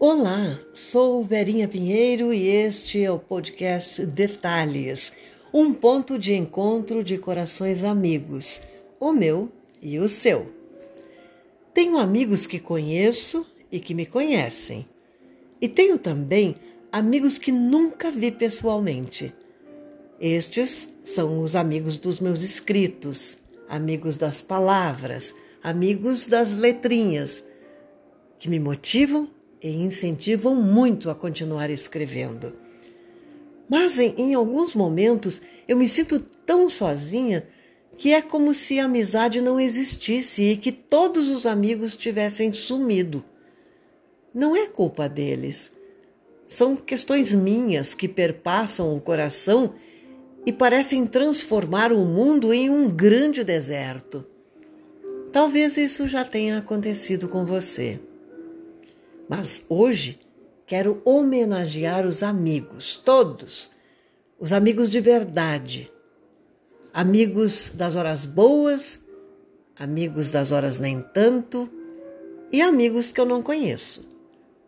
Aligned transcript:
Olá, 0.00 0.56
sou 0.72 1.24
Verinha 1.24 1.66
Pinheiro 1.66 2.32
e 2.32 2.46
este 2.46 3.02
é 3.02 3.10
o 3.10 3.18
podcast 3.18 4.06
Detalhes, 4.06 5.12
um 5.52 5.74
ponto 5.74 6.16
de 6.16 6.34
encontro 6.34 7.02
de 7.02 7.18
corações 7.18 7.82
amigos, 7.82 8.62
o 9.00 9.12
meu 9.12 9.50
e 9.82 9.98
o 9.98 10.08
seu. 10.08 10.52
Tenho 11.74 11.98
amigos 11.98 12.46
que 12.46 12.60
conheço 12.60 13.44
e 13.72 13.80
que 13.80 13.92
me 13.92 14.06
conhecem, 14.06 14.86
e 15.60 15.66
tenho 15.66 15.98
também 15.98 16.54
amigos 16.92 17.36
que 17.36 17.50
nunca 17.50 18.08
vi 18.08 18.30
pessoalmente. 18.30 19.34
Estes 20.20 20.92
são 21.02 21.42
os 21.42 21.56
amigos 21.56 21.98
dos 21.98 22.20
meus 22.20 22.42
escritos, 22.42 23.38
amigos 23.68 24.16
das 24.16 24.42
palavras, 24.42 25.34
amigos 25.60 26.24
das 26.28 26.54
letrinhas, 26.54 27.44
que 28.38 28.48
me 28.48 28.60
motivam 28.60 29.36
e 29.62 29.68
incentivam 29.68 30.54
muito 30.54 31.10
a 31.10 31.14
continuar 31.14 31.70
escrevendo. 31.70 32.52
Mas 33.68 33.98
em, 33.98 34.14
em, 34.16 34.34
alguns 34.34 34.74
momentos 34.74 35.42
eu 35.66 35.76
me 35.76 35.86
sinto 35.86 36.20
tão 36.20 36.70
sozinha 36.70 37.46
que 37.96 38.12
é 38.12 38.22
como 38.22 38.54
se 38.54 38.78
a 38.78 38.84
amizade 38.84 39.40
não 39.40 39.60
existisse 39.60 40.42
e 40.42 40.56
que 40.56 40.72
todos 40.72 41.28
os 41.28 41.44
amigos 41.44 41.96
tivessem 41.96 42.52
sumido. 42.52 43.24
Não 44.32 44.56
é 44.56 44.66
culpa 44.66 45.08
deles. 45.08 45.72
São 46.46 46.76
questões 46.76 47.34
minhas 47.34 47.94
que 47.94 48.08
perpassam 48.08 48.96
o 48.96 49.00
coração 49.00 49.74
e 50.46 50.52
parecem 50.52 51.06
transformar 51.06 51.92
o 51.92 52.04
mundo 52.06 52.54
em 52.54 52.70
um 52.70 52.88
grande 52.88 53.44
deserto. 53.44 54.24
Talvez 55.32 55.76
isso 55.76 56.06
já 56.06 56.24
tenha 56.24 56.58
acontecido 56.58 57.28
com 57.28 57.44
você. 57.44 58.00
Mas 59.28 59.64
hoje 59.68 60.18
quero 60.66 61.02
homenagear 61.04 62.06
os 62.06 62.22
amigos, 62.22 62.96
todos, 62.96 63.70
os 64.38 64.52
amigos 64.52 64.90
de 64.90 65.00
verdade, 65.00 65.92
amigos 66.92 67.72
das 67.74 67.96
horas 67.96 68.24
boas, 68.24 69.02
amigos 69.78 70.30
das 70.30 70.50
horas 70.50 70.78
nem 70.78 71.02
tanto 71.02 71.68
e 72.50 72.62
amigos 72.62 73.12
que 73.12 73.20
eu 73.20 73.26
não 73.26 73.42
conheço. 73.42 74.08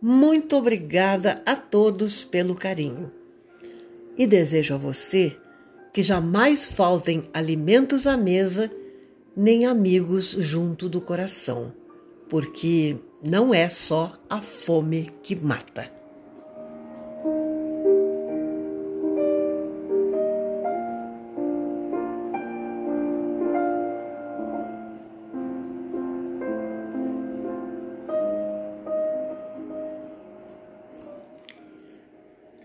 Muito 0.00 0.56
obrigada 0.56 1.42
a 1.44 1.56
todos 1.56 2.24
pelo 2.24 2.54
carinho. 2.54 3.12
E 4.16 4.26
desejo 4.26 4.74
a 4.74 4.78
você 4.78 5.36
que 5.92 6.02
jamais 6.02 6.68
faltem 6.68 7.24
alimentos 7.32 8.06
à 8.06 8.16
mesa 8.16 8.70
nem 9.36 9.66
amigos 9.66 10.30
junto 10.30 10.88
do 10.88 11.00
coração, 11.00 11.72
porque 12.28 12.96
não 13.22 13.52
é 13.52 13.68
só 13.68 14.12
a 14.28 14.40
fome 14.40 15.10
que 15.22 15.36
mata. 15.36 15.90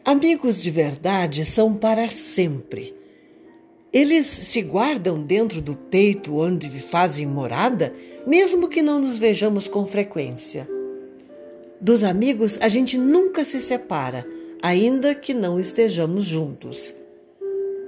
Amigos 0.06 0.62
de 0.62 0.72
verdade 0.72 1.44
são 1.44 1.76
para 1.76 2.08
sempre. 2.08 3.05
Eles 3.96 4.28
se 4.28 4.62
guardam 4.62 5.24
dentro 5.24 5.62
do 5.62 5.74
peito 5.74 6.36
onde 6.36 6.70
fazem 6.82 7.26
morada, 7.26 7.94
mesmo 8.28 8.68
que 8.68 8.82
não 8.82 9.00
nos 9.00 9.18
vejamos 9.18 9.70
com 9.70 9.88
frequência. 9.88 10.68
Dos 11.80 12.04
amigos, 12.04 12.58
a 12.60 12.68
gente 12.68 12.98
nunca 12.98 13.46
se 13.46 13.62
separa, 13.62 14.28
ainda 14.62 15.16
que 15.16 15.34
não 15.34 15.62
estejamos 15.62 16.26
juntos. 16.26 16.94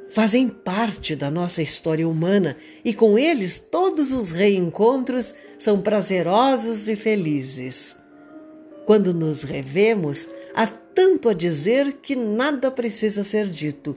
Fazem 0.10 0.48
parte 0.48 1.14
da 1.14 1.30
nossa 1.30 1.62
história 1.62 2.08
humana 2.08 2.56
e 2.86 2.94
com 2.94 3.20
eles 3.20 3.58
todos 3.58 4.14
os 4.14 4.32
reencontros 4.32 5.36
são 5.58 5.82
prazerosos 5.82 6.88
e 6.88 6.96
felizes. 6.96 7.98
Quando 8.86 9.14
nos 9.14 9.44
revemos, 9.44 10.30
há 10.56 10.68
tanto 10.68 11.28
a 11.28 11.34
dizer 11.34 11.98
que 12.02 12.16
nada 12.16 12.72
precisa 12.72 13.26
ser 13.26 13.50
dito 13.50 13.94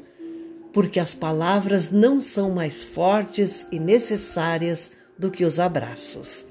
porque 0.73 1.01
as 1.01 1.15
palavras 1.15 1.91
não 1.91 2.21
são 2.21 2.51
mais 2.51 2.85
fortes 2.85 3.67
e 3.73 3.79
necessárias 3.79 4.93
do 5.19 5.31
que 5.31 5.45
os 5.45 5.59
abraços. 5.59 6.47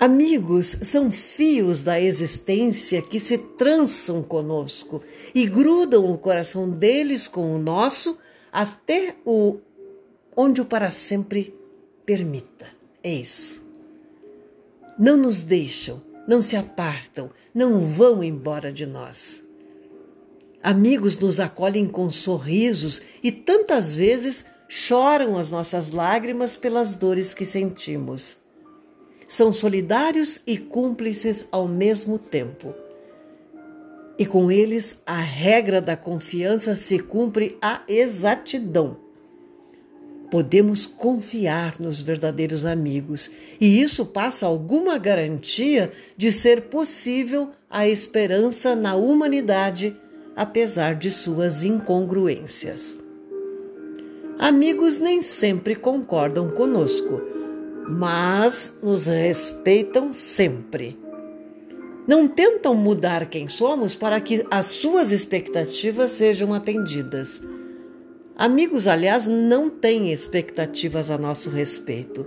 Amigos 0.00 0.76
são 0.82 1.10
fios 1.10 1.82
da 1.82 2.00
existência 2.00 3.02
que 3.02 3.18
se 3.18 3.36
trançam 3.36 4.22
conosco 4.22 5.02
e 5.34 5.44
grudam 5.44 6.04
o 6.12 6.16
coração 6.16 6.70
deles 6.70 7.26
com 7.26 7.54
o 7.54 7.58
nosso 7.58 8.18
até 8.52 9.16
o 9.24 9.58
onde 10.36 10.60
o 10.60 10.64
para 10.64 10.92
sempre 10.92 11.52
permita. 12.06 12.68
É 13.02 13.12
isso. 13.12 13.66
Não 14.96 15.16
nos 15.16 15.40
deixam, 15.40 16.00
não 16.28 16.40
se 16.40 16.54
apartam, 16.54 17.28
não 17.52 17.80
vão 17.80 18.22
embora 18.22 18.72
de 18.72 18.86
nós. 18.86 19.42
Amigos 20.62 21.16
nos 21.18 21.38
acolhem 21.38 21.88
com 21.88 22.10
sorrisos 22.10 23.02
e 23.22 23.30
tantas 23.30 23.94
vezes 23.94 24.46
choram 24.68 25.38
as 25.38 25.50
nossas 25.50 25.92
lágrimas 25.92 26.56
pelas 26.56 26.94
dores 26.94 27.32
que 27.32 27.46
sentimos. 27.46 28.38
São 29.26 29.52
solidários 29.52 30.40
e 30.46 30.58
cúmplices 30.58 31.46
ao 31.52 31.68
mesmo 31.68 32.18
tempo. 32.18 32.74
E 34.18 34.26
com 34.26 34.50
eles 34.50 35.02
a 35.06 35.20
regra 35.20 35.80
da 35.80 35.96
confiança 35.96 36.74
se 36.74 36.98
cumpre 36.98 37.56
à 37.62 37.82
exatidão. 37.86 38.96
Podemos 40.30 40.86
confiar 40.86 41.78
nos 41.78 42.02
verdadeiros 42.02 42.66
amigos, 42.66 43.30
e 43.60 43.80
isso 43.80 44.06
passa 44.06 44.44
alguma 44.44 44.98
garantia 44.98 45.90
de 46.16 46.32
ser 46.32 46.62
possível 46.62 47.50
a 47.70 47.88
esperança 47.88 48.74
na 48.74 48.94
humanidade 48.94 49.96
apesar 50.38 50.94
de 50.94 51.10
suas 51.10 51.64
incongruências. 51.64 52.98
Amigos 54.38 55.00
nem 55.00 55.20
sempre 55.20 55.74
concordam 55.74 56.48
conosco, 56.50 57.20
mas 57.88 58.78
nos 58.80 59.06
respeitam 59.06 60.14
sempre. 60.14 60.96
Não 62.06 62.28
tentam 62.28 62.72
mudar 62.72 63.28
quem 63.28 63.48
somos 63.48 63.96
para 63.96 64.20
que 64.20 64.46
as 64.48 64.66
suas 64.66 65.10
expectativas 65.10 66.12
sejam 66.12 66.54
atendidas. 66.54 67.42
Amigos, 68.36 68.86
aliás, 68.86 69.26
não 69.26 69.68
têm 69.68 70.12
expectativas 70.12 71.10
a 71.10 71.18
nosso 71.18 71.50
respeito. 71.50 72.24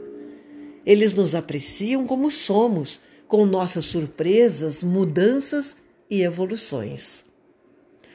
Eles 0.85 1.13
nos 1.13 1.33
apreciam 1.33 2.05
como 2.05 2.29
somos, 2.29 2.99
com 3.25 3.45
nossas 3.45 3.85
surpresas, 3.85 4.83
mudanças 4.83 5.77
e 6.09 6.23
evoluções. 6.23 7.30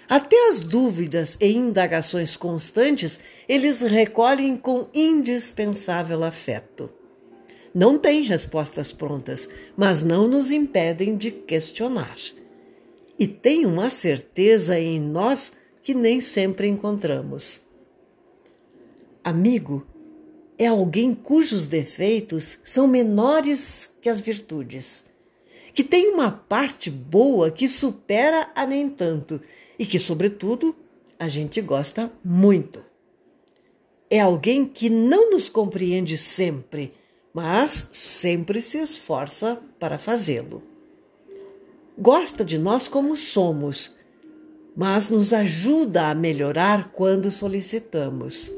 Até 0.09 0.49
as 0.49 0.61
dúvidas 0.61 1.37
e 1.41 1.53
indagações 1.53 2.37
constantes 2.37 3.19
eles 3.49 3.81
recolhem 3.81 4.57
com 4.57 4.87
indispensável 4.95 6.23
afeto. 6.23 6.91
Não 7.75 7.99
têm 7.99 8.23
respostas 8.23 8.93
prontas, 8.93 9.49
mas 9.77 10.03
não 10.03 10.29
nos 10.29 10.51
impedem 10.51 11.17
de 11.17 11.31
questionar. 11.31 12.17
E 13.19 13.27
têm 13.27 13.67
uma 13.67 13.91
certeza 13.91 14.79
em 14.79 15.01
nós 15.01 15.53
que 15.83 15.93
nem 15.93 16.21
sempre 16.21 16.69
encontramos. 16.69 17.63
Amigo 19.23 19.87
é 20.59 20.69
alguém 20.69 21.13
cujos 21.13 21.67
defeitos 21.67 22.59
são 22.65 22.87
menores 22.87 23.97
que 24.01 24.09
as 24.09 24.21
virtudes, 24.21 25.05
que 25.77 25.85
tem 25.85 26.09
uma 26.09 26.31
parte 26.31 26.91
boa 26.91 27.51
que 27.51 27.69
supera 27.69 28.51
a 28.55 28.65
nem 28.65 28.89
tanto 28.89 29.39
e 29.79 29.85
que, 29.85 29.99
sobretudo, 29.99 30.75
a 31.19 31.29
gente 31.29 31.61
gosta 31.61 32.11
muito. 32.25 32.83
É 34.09 34.19
alguém 34.19 34.65
que 34.65 34.89
não 34.89 35.31
nos 35.31 35.51
compreende 35.51 36.17
sempre, 36.17 36.95
mas 37.35 37.91
sempre 37.93 38.63
se 38.63 38.79
esforça 38.79 39.61
para 39.79 39.99
fazê-lo. 39.99 40.63
Gosta 41.99 42.43
de 42.43 42.57
nós 42.57 42.89
como 42.89 43.15
somos, 43.15 43.97
mas 44.75 45.11
nos 45.11 45.35
ajuda 45.35 46.09
a 46.09 46.15
melhorar 46.15 46.91
quando 46.91 47.31
solicitamos. 47.31 48.51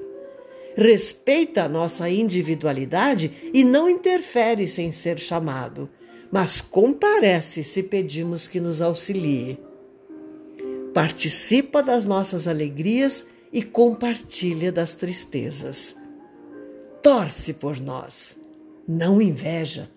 Respeita 0.76 1.64
a 1.64 1.69
nossa 1.69 2.09
individualidade 2.09 3.50
e 3.53 3.64
não 3.64 3.91
interfere 3.91 4.69
sem 4.69 4.93
ser 4.93 5.19
chamado, 5.19 5.91
mas 6.31 6.61
comparece 6.61 7.65
se 7.65 7.83
pedimos 7.85 8.47
que 8.47 8.61
nos 8.61 8.81
auxilie 8.81 9.59
participa 10.99 11.81
das 11.81 12.05
nossas 12.05 12.49
alegrias 12.49 13.29
e 13.53 13.63
compartilha 13.63 14.73
das 14.73 14.95
tristezas. 14.95 15.95
Torce 17.01 17.55
por 17.55 17.81
nós, 17.81 18.37
não 18.87 19.23
inveja, 19.23 19.89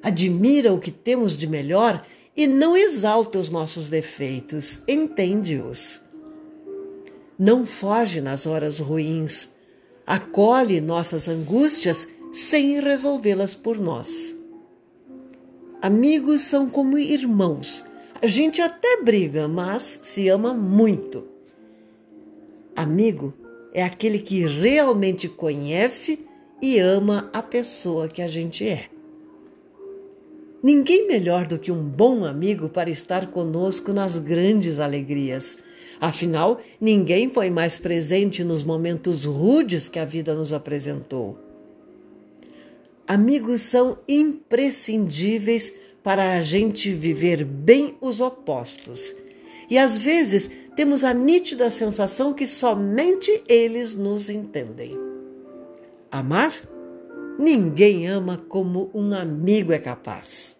admira 0.00 0.72
o 0.72 0.78
que 0.78 0.92
temos 0.92 1.36
de 1.36 1.48
melhor 1.48 2.00
e 2.36 2.46
não 2.46 2.76
exalta 2.76 3.38
os 3.38 3.50
nossos 3.50 3.88
defeitos, 3.88 4.84
entende-os. 4.86 6.02
Não 7.36 7.66
foge 7.66 8.20
nas 8.20 8.46
horas 8.46 8.78
ruins, 8.78 9.54
acolhe 10.06 10.80
nossas 10.80 11.26
angústias 11.26 12.06
sem 12.32 12.80
resolvê-las 12.80 13.56
por 13.56 13.76
nós. 13.76 14.36
Amigos 15.84 16.40
são 16.40 16.66
como 16.70 16.96
irmãos. 16.96 17.84
A 18.22 18.26
gente 18.26 18.62
até 18.62 19.02
briga, 19.02 19.46
mas 19.46 20.00
se 20.02 20.30
ama 20.30 20.54
muito. 20.54 21.24
Amigo 22.74 23.34
é 23.74 23.82
aquele 23.82 24.18
que 24.18 24.46
realmente 24.46 25.28
conhece 25.28 26.20
e 26.62 26.78
ama 26.78 27.28
a 27.34 27.42
pessoa 27.42 28.08
que 28.08 28.22
a 28.22 28.28
gente 28.28 28.66
é. 28.66 28.86
Ninguém 30.62 31.06
melhor 31.06 31.46
do 31.46 31.58
que 31.58 31.70
um 31.70 31.84
bom 31.84 32.24
amigo 32.24 32.70
para 32.70 32.88
estar 32.88 33.26
conosco 33.26 33.92
nas 33.92 34.18
grandes 34.18 34.80
alegrias. 34.80 35.58
Afinal, 36.00 36.62
ninguém 36.80 37.28
foi 37.28 37.50
mais 37.50 37.76
presente 37.76 38.42
nos 38.42 38.64
momentos 38.64 39.26
rudes 39.26 39.86
que 39.86 39.98
a 39.98 40.06
vida 40.06 40.32
nos 40.32 40.50
apresentou. 40.50 41.43
Amigos 43.06 43.60
são 43.60 43.98
imprescindíveis 44.08 45.74
para 46.02 46.36
a 46.36 46.42
gente 46.42 46.92
viver 46.92 47.44
bem 47.44 47.96
os 48.00 48.20
opostos. 48.20 49.14
E 49.68 49.78
às 49.78 49.96
vezes 49.98 50.50
temos 50.76 51.04
a 51.04 51.12
nítida 51.14 51.70
sensação 51.70 52.32
que 52.32 52.46
somente 52.46 53.42
eles 53.48 53.94
nos 53.94 54.28
entendem. 54.30 54.98
Amar? 56.10 56.52
Ninguém 57.38 58.08
ama 58.08 58.38
como 58.48 58.90
um 58.94 59.12
amigo 59.12 59.72
é 59.72 59.78
capaz. 59.78 60.56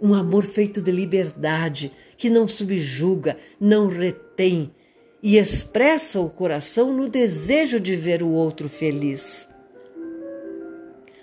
Um 0.00 0.14
amor 0.14 0.44
feito 0.44 0.80
de 0.80 0.90
liberdade, 0.90 1.92
que 2.16 2.28
não 2.28 2.48
subjuga, 2.48 3.36
não 3.60 3.86
retém 3.86 4.74
e 5.22 5.36
expressa 5.36 6.18
o 6.20 6.30
coração 6.30 6.92
no 6.92 7.08
desejo 7.08 7.78
de 7.78 7.94
ver 7.94 8.22
o 8.22 8.30
outro 8.30 8.68
feliz. 8.68 9.49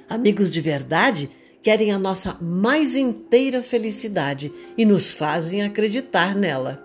Amigos 0.10 0.52
de 0.52 0.62
verdade 0.62 1.30
querem 1.62 1.92
a 1.92 2.00
nossa 2.00 2.38
mais 2.40 2.96
inteira 2.96 3.62
felicidade 3.62 4.52
e 4.78 4.86
nos 4.86 5.12
fazem 5.12 5.64
acreditar 5.64 6.34
nela. 6.34 6.82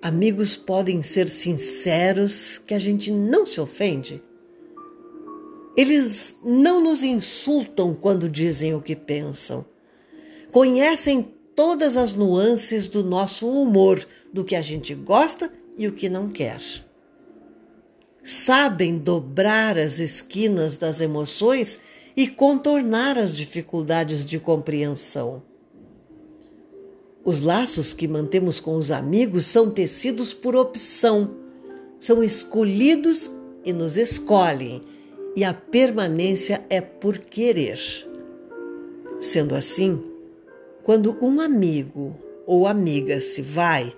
Amigos 0.00 0.56
podem 0.56 1.02
ser 1.02 1.28
sinceros 1.28 2.58
que 2.58 2.74
a 2.74 2.78
gente 2.78 3.10
não 3.10 3.44
se 3.44 3.60
ofende. 3.60 4.22
Eles 5.76 6.38
não 6.44 6.80
nos 6.80 7.02
insultam 7.02 7.92
quando 7.92 8.28
dizem 8.28 8.72
o 8.72 8.80
que 8.80 8.94
pensam. 8.94 9.64
Conhecem 10.52 11.34
todas 11.56 11.96
as 11.96 12.14
nuances 12.14 12.86
do 12.86 13.02
nosso 13.02 13.50
humor, 13.50 14.06
do 14.32 14.44
que 14.44 14.54
a 14.54 14.62
gente 14.62 14.94
gosta 14.94 15.52
e 15.76 15.88
o 15.88 15.92
que 15.92 16.08
não 16.08 16.30
quer. 16.30 16.85
Sabem 18.28 18.98
dobrar 18.98 19.78
as 19.78 20.00
esquinas 20.00 20.74
das 20.76 21.00
emoções 21.00 21.78
e 22.16 22.26
contornar 22.26 23.16
as 23.16 23.36
dificuldades 23.36 24.26
de 24.26 24.40
compreensão. 24.40 25.44
Os 27.24 27.38
laços 27.38 27.92
que 27.92 28.08
mantemos 28.08 28.58
com 28.58 28.74
os 28.74 28.90
amigos 28.90 29.46
são 29.46 29.70
tecidos 29.70 30.34
por 30.34 30.56
opção, 30.56 31.36
são 32.00 32.20
escolhidos 32.20 33.30
e 33.64 33.72
nos 33.72 33.96
escolhem 33.96 34.82
e 35.36 35.44
a 35.44 35.54
permanência 35.54 36.66
é 36.68 36.80
por 36.80 37.18
querer. 37.18 37.78
Sendo 39.20 39.54
assim, 39.54 40.02
quando 40.82 41.16
um 41.24 41.40
amigo 41.40 42.18
ou 42.44 42.66
amiga 42.66 43.20
se 43.20 43.40
vai 43.40 43.96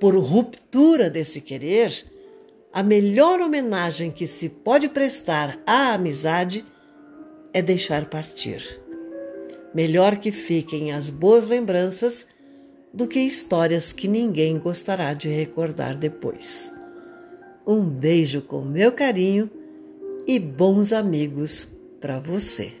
por 0.00 0.16
ruptura 0.16 1.08
desse 1.08 1.40
querer, 1.40 2.10
a 2.72 2.82
melhor 2.82 3.40
homenagem 3.40 4.10
que 4.10 4.26
se 4.26 4.48
pode 4.48 4.88
prestar 4.88 5.58
à 5.66 5.94
amizade 5.94 6.64
é 7.52 7.60
deixar 7.60 8.08
partir. 8.08 8.80
Melhor 9.74 10.16
que 10.16 10.30
fiquem 10.30 10.92
as 10.92 11.10
boas 11.10 11.46
lembranças 11.46 12.28
do 12.92 13.06
que 13.06 13.20
histórias 13.20 13.92
que 13.92 14.08
ninguém 14.08 14.58
gostará 14.58 15.14
de 15.14 15.28
recordar 15.28 15.96
depois. 15.96 16.72
Um 17.66 17.84
beijo 17.84 18.40
com 18.42 18.62
meu 18.62 18.92
carinho 18.92 19.50
e 20.26 20.38
bons 20.38 20.92
amigos 20.92 21.68
para 22.00 22.18
você. 22.18 22.79